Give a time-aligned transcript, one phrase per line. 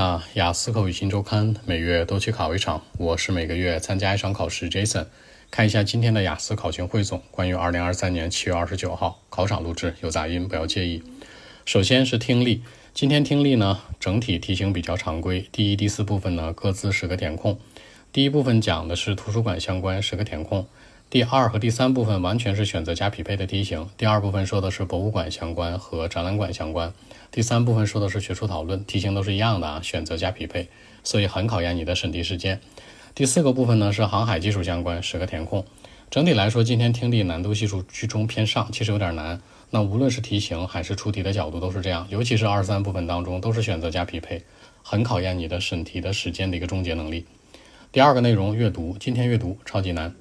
[0.00, 4.70] 那雅思口语新周刊每月都去考一场，我是每个月参加一场考试。
[4.70, 5.04] Jason，
[5.50, 11.02] 看一下今天的雅思考情汇总，关于二零二三年七月二十九号考场录制有杂音，不要介意。
[11.66, 12.62] 首先是听力，
[12.94, 17.60] 今天听力呢整体题型比较常规，第一、第四部分呢各自十个填空。
[18.10, 20.66] 第一部分讲的是图书馆相关十个填空，
[21.10, 23.88] 第二和第三部分完全是选择加匹配的题型。
[23.98, 26.94] 第二部分说的是博物馆相关和展览馆相关。
[27.32, 30.68] 第三部分说的是学术讨论，题型都是一样的啊，选择加匹配，
[31.02, 32.60] 所以很考验你的审题时间。
[33.12, 35.66] 第四个部分呢是航海技术相关，十个填空。
[36.12, 39.40] 整体来说，今天听力难度系数居中偏上，其实有点难。
[39.70, 44.44] 那无论是题型还是出题的角度都是这样，尤其是二三部分当中都是选择加匹配，
[44.84, 47.26] 很考验你的审题的时间的一个终结能力。
[47.90, 50.14] 第二个内容阅读，今天阅读超级难。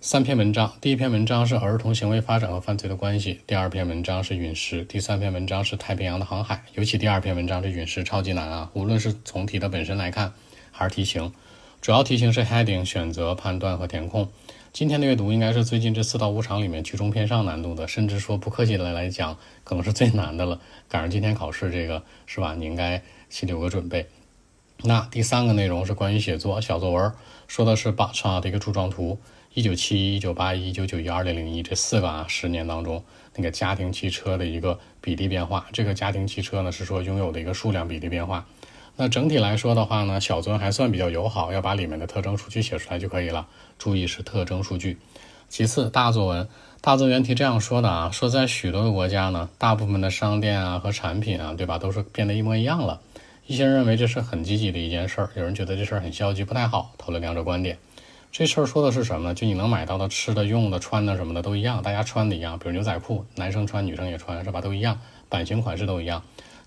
[0.00, 6.62] 三篇文章，第一篇文章是儿童行为发展和犯罪的关系，第二篇文章是陨石，第三篇文章是太平洋的航海。
[6.74, 8.70] 尤其第二篇文章这陨石超级难啊！
[8.74, 10.32] 无论是从题的本身来看，
[10.70, 11.32] 还是题型，
[11.80, 14.30] 主要题型是 heading 选择、判断和填空。
[14.72, 20.60] 今天的阅读应该是最近这四到五场里面居中偏上难度的，甚至说不客气的来讲，可能是最难的了。
[20.88, 22.54] 赶上今天考试这个是吧？
[22.56, 24.06] 你应该心里有个准备。
[24.84, 27.12] 那第三个内容是关于写作小作文，
[27.48, 29.18] 说的是巴查的一个柱状图。
[29.52, 33.02] 一九七一、一九八一、一九九一、二零零一这四个啊十年当中，
[33.34, 35.66] 那个家庭汽车的一个比例变化。
[35.72, 38.46] 这个家庭汽车呢是说拥有的一个数量比例变化。
[38.94, 43.48] 那整体来说的话呢，小作文还算比较友好，要把里面的特征数据写出来就可以了。
[43.78, 44.98] 注意是特征数据。
[45.48, 46.48] 其次，大作文，
[46.80, 53.00] 大作文题这样说的啊，说在许多个国家呢，大部分的商店啊和产品啊，对吧，都是变得一模一样了。
[53.48, 57.78] 一些人认为这是很积极的一件事儿，有人觉得这事儿很消极，不太好，投了两者观点。
[58.30, 59.34] 这事儿说的是什么呢？
[59.34, 64.60] 就你能买到的吃的、用的、穿的什么的都一样，大家穿的一样，比如牛仔裤，男生穿，女生也穿，是吧？
[64.60, 65.00] 都一样，
[65.30, 66.22] 版型、款式都一样。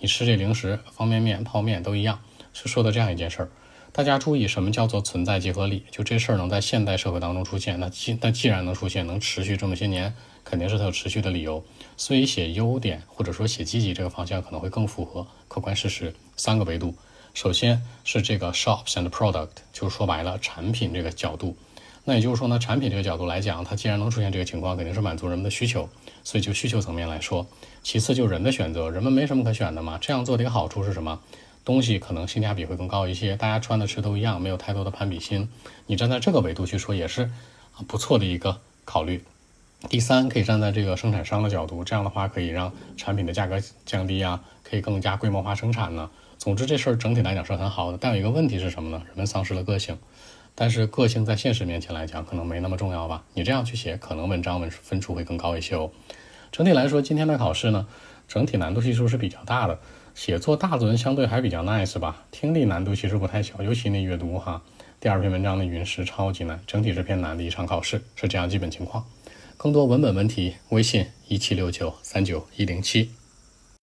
[0.00, 2.20] 你吃这零食、方便面、泡面都一样，
[2.52, 3.48] 是说的这样一件事儿。
[3.96, 5.82] 大家注意，什么叫做存在即合理？
[5.90, 10.14] 就这事儿能在现代社会当中出现，那既那既然能出现，能持续这么些年，
[10.44, 11.64] 肯定是它有持续的理由。
[11.96, 16.12] 所以写优点或者说写积极这个方向可能会更符合客观事实。
[16.36, 16.94] 三个维度。
[17.32, 21.56] 首先是这个 shops and product，就是说白了产品这个角度。
[22.04, 25.88] 那也就是说呢，产品这个角度来讲，它既然能出现这个情况，肯定是满足人们的需求。
[26.22, 27.46] 所以就需求层面来说，
[27.82, 29.96] 其次就人的选择，人们没什么可选的嘛。
[29.98, 31.18] 这样做的一个好处是什么？
[31.66, 35.48] 东西可能性价比会更高一些，大家穿的吃都一样，没有太多的攀比心。
[35.86, 37.28] 你站在这个维度去说，也是
[37.88, 39.24] 不错的一个考虑。
[39.88, 46.08] 第三，可以站在这个生产商的角度，这样的话可以让产品的价格降低啊，可以更加规模化生产呢。
[46.38, 49.02] 总之，这事儿整体来讲是很好的，但有一个问题是什么呢？
[49.08, 49.98] 人们丧失了个性。
[50.54, 53.24] 但是个性在现实面前来讲，可能没那么重要吧？
[53.34, 55.90] 你这样去写，可能文章文分数会更高一些哦。
[56.52, 57.88] 整体来说，今天的考试呢，
[58.28, 59.80] 整体难度系数是比较大的。
[60.16, 62.24] 写作大作文相对还比较 nice 吧。
[62.30, 64.62] 听力难度其实不太小，尤其那阅读哈。
[64.98, 69.04] 第二篇文章的陨石超级难，整体是偏难的一场考试，是这样基本情况。
[69.58, 73.10] 更多文本问题，微信一七六九三九一零七。